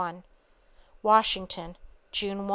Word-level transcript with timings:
Washington, 1.03 1.77
June 2.11 2.47
1. 2.47 2.49